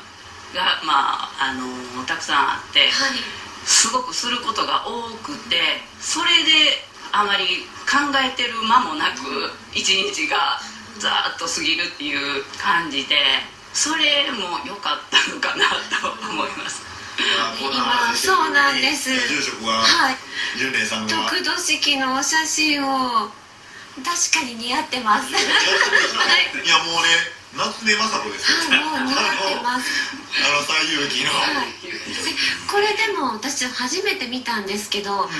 [0.55, 2.89] がまああのたくさんあって。
[2.89, 5.57] はいすごくすることが多くて
[6.01, 6.83] それで
[7.13, 10.59] あまり考えてる間もなく一日が
[10.99, 13.17] ざーっと過ぎるっていう感じで
[13.73, 15.65] それも良かったのかな
[16.03, 19.11] と思います今そうなんです。
[19.11, 20.17] はい。
[21.09, 23.29] 得度式のお写真を
[24.01, 25.29] 確かに似合ってます。
[25.31, 26.69] い。
[26.69, 29.91] やもうね夏目雅子ですはいもう似合ってます。
[30.33, 31.69] あの西遊記の、はい、
[32.67, 35.31] これでも私初めて見たんですけど、うん、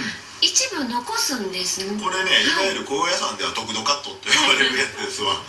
[0.43, 1.99] 一部残すんですね。
[1.99, 5.41] これね、い、わゆる高野山では特度カットって呼ばれるやつですわ、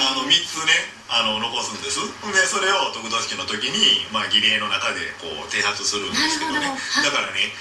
[0.00, 0.72] あの3つね
[1.08, 2.00] あの残すんです。
[2.00, 7.52] でそれを得度式の時に、まあ、儀礼の中でこう剃髪するんですけどね、はい、だからね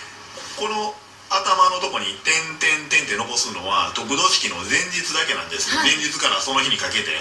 [0.56, 0.96] この
[1.28, 7.12] 頭のとこに「点点点」って残すのは得度式の前日だけなんです、はい、前日からその日にかけて。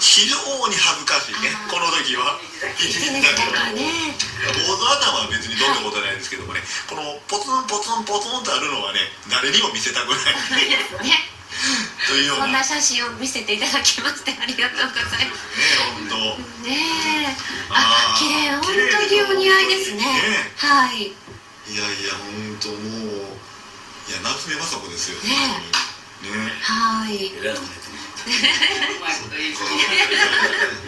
[0.00, 0.36] 非常
[0.68, 1.48] に恥ずかしいね。
[1.72, 2.36] この時は。
[2.76, 4.12] 一日だけはね。
[4.44, 6.60] 坊主頭は別にどんなことないんですけどもね。
[6.88, 10.68] このポツンポツンポツンとあるのはね誰にも見せたくない。
[11.08, 11.35] ね
[12.08, 12.44] というような。
[12.44, 15.48] そんな写真を見せていただきましてありがとうございます。
[15.56, 15.64] ね
[15.96, 16.16] 本当
[16.68, 16.76] ね
[17.24, 17.36] え
[17.70, 18.74] あ綺麗本当
[19.08, 20.04] にお似合いですね、ね、
[20.56, 21.08] はい。
[21.08, 23.36] いやいや本当もう
[24.06, 25.30] いや夏目雅子ですよね
[26.22, 26.30] ね。
[26.62, 27.32] はい。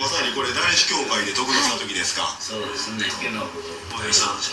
[0.00, 3.06] まさにこれ男子協会で特別な時ですか、そうですね。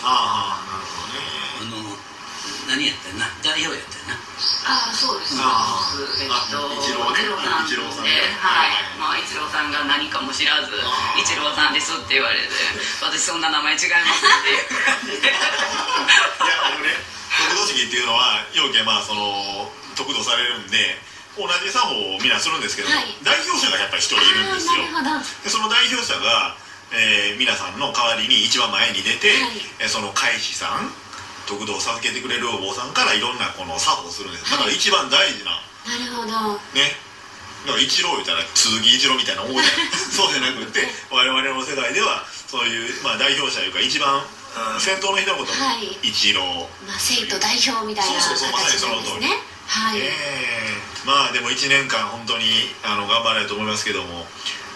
[0.04, 1.18] ああなるほどね。
[1.58, 1.85] あの
[2.66, 3.30] 何やったな？
[3.42, 4.18] 代表やったな。
[4.66, 5.38] ああそうです。
[5.38, 5.80] あ
[6.18, 7.22] えっと一郎ね
[7.64, 8.74] 一郎さんではい。
[8.98, 10.74] まあ一郎さんが何かも知らず
[11.16, 12.48] 一郎さんですって言われて
[13.00, 15.38] 私そんな名前違いますっていや
[16.66, 16.90] あのね
[17.54, 20.98] 得度式っていうのは要件まあその得度されるんで
[21.36, 24.80] 同じ作法をみんなするんですけども、はい、代表者がやっぱり一人いるんですよ。
[25.44, 26.56] でその代表者が、
[26.92, 29.36] えー、皆さんの代わりに一番前に出て、
[29.78, 30.88] はい、その海士さん
[31.46, 34.50] 得度を授けてくれるお坊さんからいろんなこの作法をするんです。
[34.50, 36.58] だから一番大事な、なるほど。
[36.74, 37.06] ね。
[37.66, 39.64] だから一郎言ったら鈴木一郎みたいな思い
[40.14, 44.22] そうじゃなくて我々の世界ではそういう、まあ、代表者というか一番
[44.78, 49.26] 先頭の人のことはい、一郎、まあ、生徒代表みたいなそうそうそうまさにその通り
[49.66, 50.14] はい、え。
[51.04, 52.44] ー、まあでも1年間本当に
[52.84, 54.26] あの頑張らないと思いますけども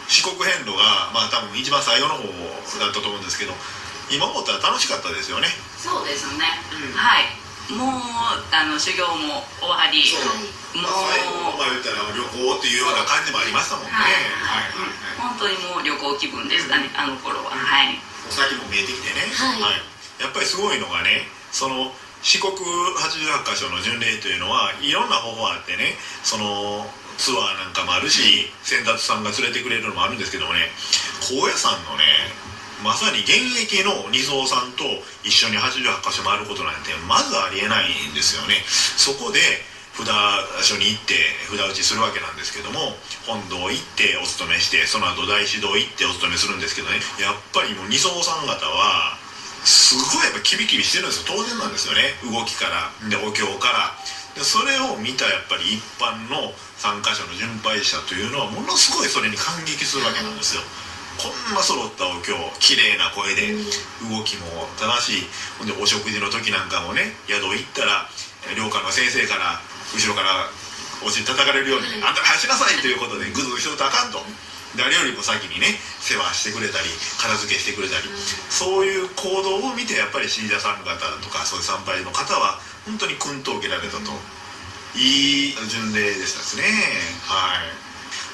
[0.08, 2.26] 四国遍路がまあ多分一番最後の方
[2.80, 3.54] だったと思うんですけど
[4.10, 5.48] 今思ったら楽しかったですよね。
[5.78, 6.44] そうですね、
[6.74, 7.30] うん、はい。
[7.70, 8.02] もう
[8.50, 10.02] あの修行も終わり。
[10.74, 13.92] もう、まあ、言ったら旅行っていうような感じもありましたもんね。
[15.18, 18.10] 本当にもう旅行気分でしたね、あの頃は、はい。
[18.30, 21.90] お先も見えてきてね、はい、はい、やっぱりすごいのがねその
[22.22, 26.86] 四国88箇所の巡礼というのはいろんな方法あってねその
[27.18, 30.70] ツアーなんかもあるし先達さんが連れてくれるのもあるんですけどもね
[31.26, 32.04] 高野山のね
[32.82, 34.84] まさに現役の二蔵さんと
[35.22, 38.64] 一緒に88箇所回ることなんてまずありえないんですよね。
[38.96, 39.40] そこで
[39.92, 40.08] 札
[40.64, 41.14] 所に行って
[41.50, 47.00] 札打ちするわけなんですけども本堂行ってお勤めしてその後大師堂行ってお勤めするんですけどね。
[47.20, 49.18] やっぱりもう二層さん方は
[49.64, 51.36] すごいやっぱキビキビしてるんですよ。
[51.36, 52.16] 当然なんですよね。
[52.24, 52.88] 動きから。
[53.08, 53.92] でお経から。
[54.34, 60.62] でそれを見たやっぱり一般の参加者の巡拝者というのはものすごいそれに感激するわけなんですよ。
[61.20, 63.52] こんな揃ったお経綺麗な声で。
[64.08, 65.28] 動きも正しい。
[65.58, 68.08] ほんでお食事の時なんかもね宿行ったら
[68.56, 69.60] 寮下の先生から
[69.92, 70.48] 後ろから
[71.04, 74.20] お尻叩かれるように、あんた走らさいということでグズグズしとあかんと。
[74.78, 75.66] 誰よりも先にね
[75.98, 76.86] 世話してくれたり
[77.18, 78.06] 片付けしてくれたり、
[78.48, 84.14] そういう行動を見てやっぱり信者さん方とかそういう参拝の方は本当に訓と受けられたと、
[84.94, 86.62] いい巡礼でしたですね。
[87.26, 87.89] はい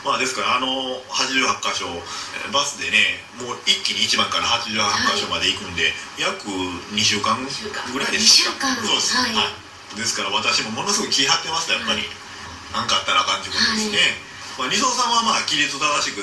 [0.06, 0.70] まあですからあの
[1.10, 1.90] 88箇所
[2.54, 5.90] バスでねもう一気に1番から88箇所まで行くんで、
[6.22, 6.46] はい、約
[6.94, 7.34] 2週間。
[7.90, 12.06] ぐらいですかそうです、はい、はい、ですから私もものすごく気張ってましたやっぱり。
[12.70, 13.98] 何、はい、かあったらあかんってことですね、
[14.62, 16.22] まあ、二層さんはまあ規律正しく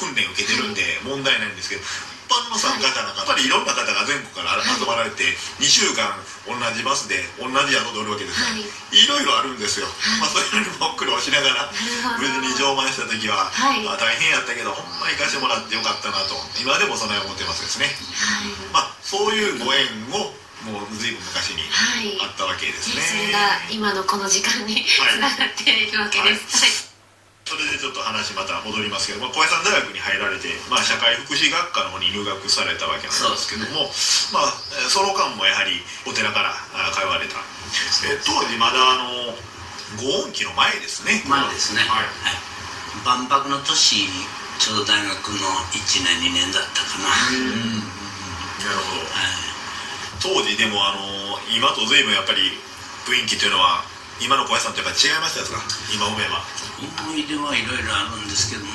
[0.00, 1.84] 訓練を受けてるんで問題ないんですけど、
[2.30, 6.14] 般の参加者なんかやっぱりいろんな方が全国から集まられて2週間
[6.46, 8.64] 同じバスで同じ宿でおるわけですから、はい、
[9.10, 9.90] ろいろあるんですよ、
[10.22, 11.68] まあ、そういうも苦労しながら
[12.16, 20.30] 無事に乗馬した時は、あ、大変やったけどほんま行かしてもらってよかったなと今でもそのように思ってますですね、はい、まあ、そういうご縁を
[20.70, 21.64] もうずいぶん昔に
[22.20, 26.89] あったわけですね、はい、それが今のこの時間につながっているわけです、はい
[27.50, 33.90] それでちょっと話また戻りますけど、まあ、小江山大学に入られて、まあ、社会福祉学科の方に入学されたわけなんですけども、ね、
[34.30, 34.54] まあ、
[34.86, 36.54] その間もやはりお寺から
[36.94, 37.42] 通われた。
[38.06, 39.34] え当時まだあの
[39.98, 41.22] ご恩期の前ですね。
[41.26, 42.38] 前ですね、はい、はい、
[43.02, 44.06] 万博の年
[44.62, 45.10] ちょうど大学
[45.42, 47.10] の1年2年だったかな。
[47.34, 47.82] うん。
[48.62, 49.34] なるほど、はい、
[50.22, 51.02] 当時でもあの
[51.50, 52.54] 今と随分やっぱり
[53.10, 53.82] 雰囲気というのは
[54.22, 55.58] 今の小林さんとやっぱ違いましたですか？
[55.90, 56.44] 今思えば
[56.80, 58.72] 思い出はいろいろあるんですけども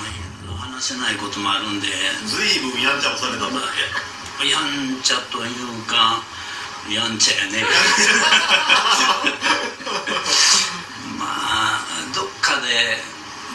[0.76, 1.88] 話せないこともあるんで
[2.28, 3.60] 随分やんちゃをされたんだ
[4.46, 6.22] やんちゃというか
[6.92, 7.66] やんちゃやね。
[11.18, 11.82] まあ
[12.14, 13.02] どっかで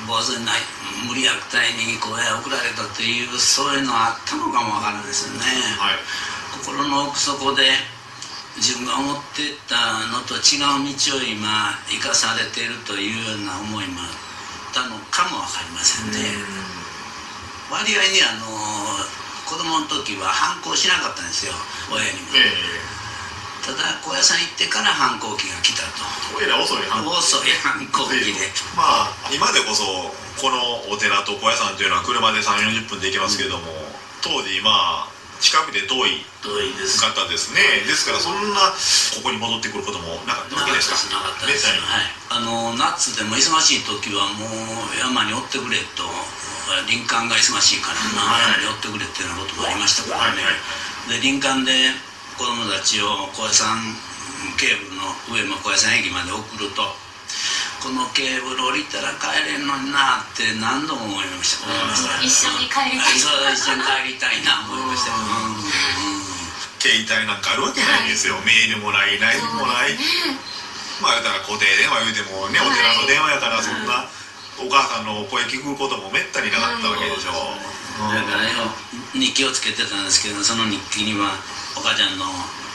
[0.08, 0.60] 坊主にない
[1.06, 5.46] 無理薬体に声を送られたというそういうのあったのかもわからないですよね、
[5.78, 5.98] はい、
[6.58, 7.70] 心の奥底で
[8.56, 14.29] 自分が思ってたのと違う道を今生かされているというような思いもっ
[14.72, 16.70] たのかも分かりませんね。
[17.70, 18.50] 割合にあの
[19.46, 21.54] 子供の時は反抗しなかったんですよ
[21.90, 26.06] 親にも、えー、ただ高野山行ってから反抗期が来たと。
[26.38, 28.46] 親ら遅い反抗遅い反抗期で。
[28.74, 33.78] まあ今でこそこのお寺と高野山というのは車で3 4 0分で行けますけれども、うん、
[34.22, 35.09] 当時まあ
[35.40, 37.60] 近くで遠い遠いです方ですね。
[37.88, 38.72] ですからそんな
[39.16, 41.16] ここに戻ってくることもなかったわけですか？
[41.16, 41.66] なかったです。
[41.66, 41.80] はい、
[42.28, 46.04] あの夏でも忙しい時はもう山におってくれと
[46.86, 51.72] 林間が忙しいからな、山におってくれっていうようなこともありましたからね、はいはい、で林間で
[52.38, 53.96] 子供たちを小屋さん
[54.56, 56.84] ケーブルの上の小屋さん駅まで送ると
[57.80, 61.64] このケーブル降りたら帰れんのになって何度も思いました。
[62.20, 63.16] 一緒に帰りたい。
[63.16, 66.30] そう一緒に帰りたいな思いました、うん。
[66.76, 70.00] 携帯なんかあるわけないんですよ、はい、メールもないライブもない、ね、
[71.00, 74.08] まあ言ったら固定電話言うてもね、お寺の電話やからそんな、
[74.60, 78.68] お母さんの声聞くこともめったになかったわけでしょ、はい、だからよ
[79.12, 81.36] 日記をつけてたんですけどその日記には
[81.76, 82.28] お母ちゃんの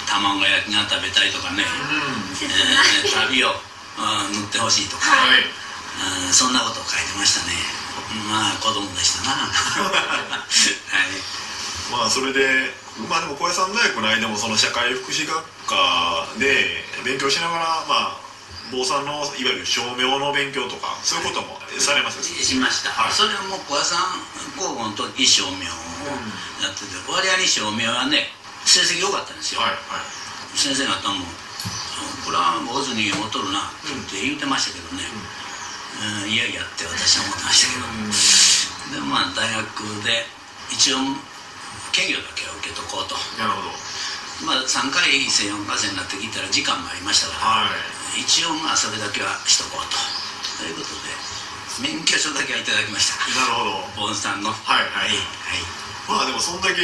[0.05, 2.45] 卵焼きが食べたいとかね、うん。
[2.45, 3.53] えー、旅を
[3.97, 5.43] 塗ってほしいとか、はい、
[6.31, 7.53] そんなことを書いてましたね。
[8.27, 9.31] まあ子供でしたな。
[9.47, 10.43] は
[11.07, 11.35] い。
[11.91, 12.73] まあそれで
[13.09, 15.35] まあでも小屋さん大学の間もその社会福祉学
[15.67, 18.25] 科で勉強しながらまあ
[18.71, 24.25] 坊さんのいわゆる照明の勉強とかそういうこともされました、はい、しました、はい、それも小屋さん
[24.57, 25.75] 高校の時照明を
[26.63, 28.31] やってて、うん、割合に照明はね
[28.65, 31.25] 成績良かったんですよ、はいはい、先生方も
[32.25, 33.71] これは坊主に劣るな。
[33.71, 35.03] って言うてましたけどね、
[36.23, 37.75] うん、いやいやって私は思ってました
[38.89, 40.25] けど、でまあ大学で
[40.69, 41.01] 一応
[41.93, 43.15] 兼業だけは受けとこうと。
[43.39, 43.73] なるほど。
[44.43, 47.77] まあ3回生4回生になってきたら時間もありましたから、は
[48.17, 49.95] い、一応まあそれだけはしとこうと。
[50.59, 51.11] ということで
[51.83, 53.19] 免許証だけはいただきました。
[53.31, 54.11] なるほど。
[54.11, 54.51] 坊主さんの。
[54.51, 55.19] はいはい、はい、
[56.07, 56.79] まあでもそんだけ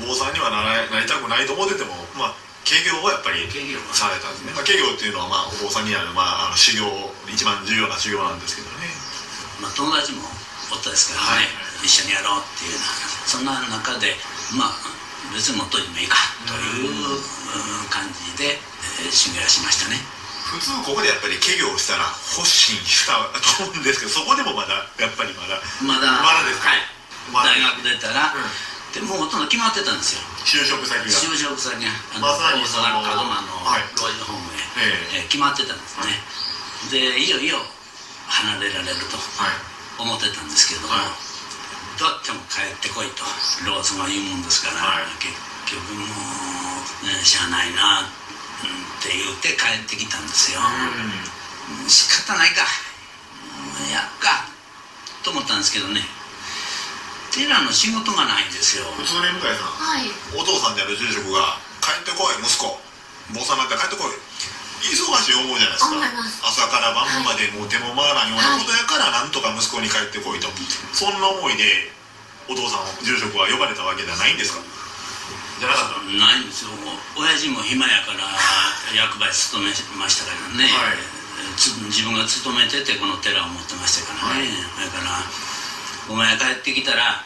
[0.00, 3.48] 坊さんにはならなりたくないと思っててもまあ営業をやっぱり
[3.92, 6.86] されたんですね、まあ、営業っていうのはまあお坊さんにある、まあ、あの修行
[7.26, 8.86] 一番重要な修行なんですけどね、
[9.58, 10.22] まあ、友達も
[10.70, 12.78] おったですからね、はい、一緒にやろうっていう
[13.26, 14.14] そんな中で
[14.54, 14.76] まあ
[15.34, 16.16] 別にもっといてもいいか
[16.46, 17.18] という
[17.90, 18.58] 感じで、
[19.02, 19.98] えー、修行しましたね。
[20.50, 30.22] 普通ここでやっぱり企業したら発信したと思うんですけどそこでもまだやっぱりまだまだまだですか、はい、大学出たら、うんでもうほとんど決まってたんですよ。
[30.42, 31.06] 就職先が。
[31.06, 35.30] 就職先がまさにその門真の老人ホームへ、ええ。
[35.30, 36.18] 決まってたんですね、は
[36.88, 37.58] い、でいよいよ
[38.26, 39.18] 離れられると
[40.02, 43.22] 思ってたんですけども、はい、どうやっても帰ってこいと
[43.66, 45.34] ローズが言うもんですから、はい、結
[45.70, 48.10] 局もう、ね、しゃあないなっ
[49.02, 52.66] て言って帰ってきたんですよ、うん、仕方ないか。
[53.92, 54.46] やっか
[55.22, 56.00] と思ったんですけどね
[57.30, 58.84] 寺の仕事がないんですよ。
[58.98, 62.78] 普通ね向井さん、はい、お父さんである住職が「帰ってこい息子。
[63.30, 64.12] 坊さんになったら帰ってこい」
[64.80, 66.48] 忙しい思うじゃないですか。
[66.48, 70.56] 朝から晩までもう手も回らんようなことやからなんとか息子に帰ってこいと、はい、
[70.92, 71.92] そんな思いで
[72.48, 74.60] お父さん住職は呼ばれたわけではないんですか？
[75.60, 76.00] じゃなかった？
[76.16, 76.70] ないんですよ。
[77.14, 78.24] 親父も暇やから
[78.96, 79.70] 役場に勤め
[80.00, 80.98] ましたからね、はい、
[81.60, 85.20] 自分が勤めててこの寺を持ってましたからね、はい、だから
[86.10, 87.22] お前帰ってきたら、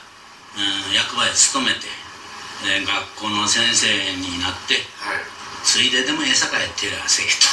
[0.53, 1.89] うん、役場へ勤めて、
[2.69, 3.89] えー、学校の先生
[4.21, 5.25] になって、はい、
[5.65, 7.49] ついででもええさかやってらせえと、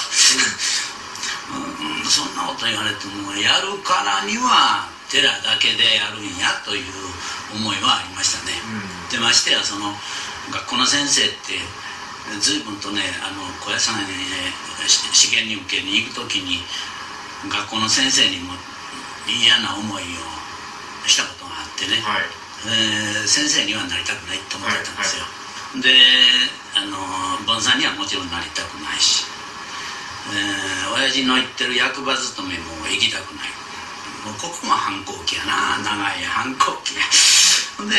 [1.56, 6.92] うん、そんなこと言われてもやるからには寺だけでやるんやという
[7.56, 9.96] 思いはありましたね、うん、でましてやその
[10.52, 11.64] 学校の先生って
[12.42, 14.12] 随分とねあの小屋さんに、
[14.88, 16.64] 試験に受けに行く時に
[17.48, 18.54] 学校の先生にも
[19.28, 20.41] 嫌な思いを
[21.08, 22.26] したことがあってね、はい、
[22.68, 25.34] えー、先生にはなりたくないと思ってたんですよ、は
[25.78, 26.98] いはい、であの
[27.46, 29.26] 盆さんにはもちろんなりたくないし、
[30.30, 33.62] えー、親父の言ってる役場勤めも行きたくない。
[34.22, 35.82] もうここも反抗期やな。
[35.82, 37.02] 長い反抗期や。
[37.90, 37.98] で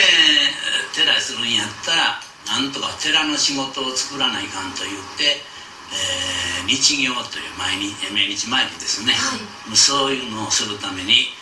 [0.94, 5.42] 寺するんやったらなんとか寺の仕事を作らないかんと言って、
[5.90, 9.36] えー、日行という毎日命日参りですね、は
[9.72, 11.41] い、そういうのをするために、えー、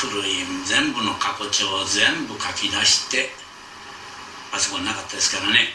[0.00, 3.30] 古い全部の過去帳を全部書き出して
[4.52, 5.68] あそこになかったですからね。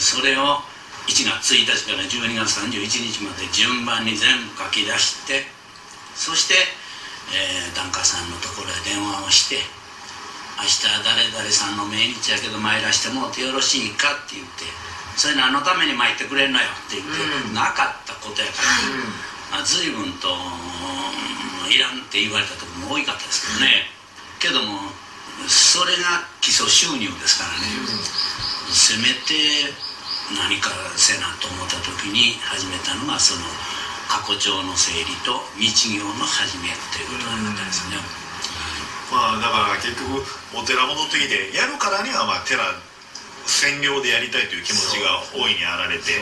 [0.00, 0.62] それを
[1.06, 5.46] 1月1日から12月31日まで順番に全部書き出して
[6.16, 6.54] そして、
[7.30, 9.62] えー、檀家さんのところへ電話をして
[10.58, 14.16] 明日誰々さんの命日やけど参らしてもうてよろしいか？
[14.16, 14.64] って言って
[15.14, 19.12] それ何のために参ってくれんのよって言って、うん、なかったことやから、うん、
[19.64, 20.28] 随分と
[21.68, 23.86] いらんって言われた時も多かったですけどね。
[24.38, 24.92] けども
[25.48, 27.66] それが基礎収入ですからね、
[28.72, 29.72] せめて
[30.34, 33.46] 何かせなと思った時に始めたのがその
[34.08, 37.98] 過去帳の整理と日行の始めということだったんですね。
[39.12, 40.24] まあだから結局
[40.54, 42.58] お寺戻ってきてやるからにはまあ寺
[43.46, 46.18] 占領でやりたいという気持ちが大いにあられて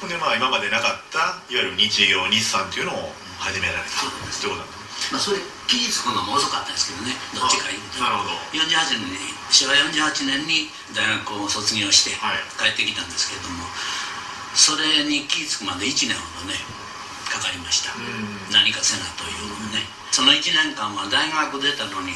[0.00, 4.66] ほんでまあ今までなかったいわゆる日曜日産っていうのを始められたってことだ
[5.10, 8.04] まあそれ期日つくのも遅かったですけどねどっちか言うと。
[8.04, 8.36] なるほど。
[8.52, 12.12] 48年に昭和48年に大学を卒業して
[12.60, 13.72] 帰ってきたんですけれども、はい、
[14.52, 16.60] それに気付くまで1年ほどね
[17.24, 17.96] かかりました。
[18.52, 19.80] 何かせなというのね。
[20.12, 22.12] その1年間は大学出たのに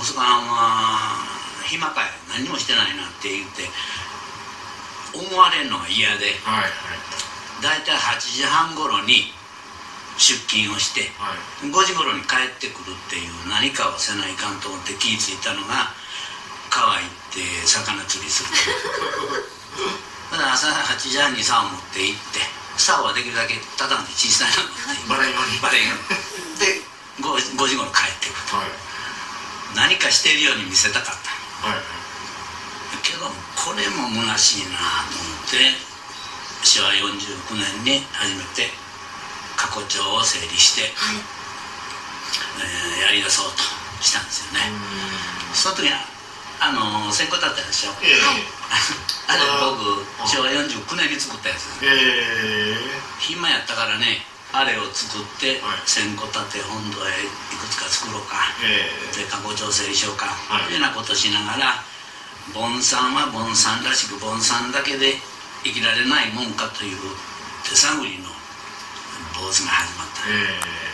[0.00, 1.41] 息子さんは
[1.72, 3.64] 暇かい何もしてないなって言って
[5.16, 7.00] 思われるのが嫌で、はいはい、
[7.64, 9.32] 大体8時半頃に
[10.20, 11.32] 出勤をして、は
[11.64, 15.88] い、5時頃に帰ってくるっていう何かをせないかんと思って気付いたのが
[16.68, 18.52] 川行って魚釣りする
[20.32, 22.40] だから朝8時半に竿を持って行って
[22.76, 24.52] 竿はできるだけ畳んで小さい
[25.08, 25.60] のバレンように。
[25.60, 25.80] バレ
[26.60, 28.68] で 5, 5時頃帰ってくる、はい、
[29.76, 31.31] 何かしてるように見せたかった、
[31.62, 31.78] はい、
[33.02, 35.92] けどこれも虚しいなと思って
[36.66, 38.70] 昭和49年に初めて
[39.56, 41.16] 過去帳を整理して、はい。
[42.58, 43.62] えー、やりだそうと
[44.02, 44.72] したんですよね。
[45.54, 46.02] その時は
[46.62, 48.22] あの先行だったでしょ、え ー、
[49.26, 61.80] あれ僕昭和49年に作ったやつです、えー、暇やったからねあれを作って千個立て本堂へいくつか作ろうか、えー、で過去調整しようか、はい、というようなことしながら
[62.52, 65.16] 盆さんは盆さんらしく盆さんだけで
[65.64, 66.98] 生きられないもんかという
[67.64, 68.28] 手探りの
[69.32, 70.91] 坊主が始まった、えー